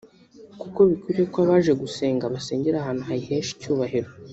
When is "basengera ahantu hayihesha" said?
2.33-3.51